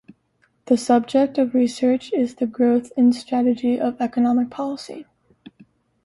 The 0.65 0.77
subject 0.77 1.37
of 1.37 1.53
research 1.53 2.11
is 2.11 2.33
the 2.33 2.47
growth 2.47 2.91
and 2.97 3.15
strategy 3.15 3.79
of 3.79 4.01
economic 4.01 4.49
policy. 4.49 5.05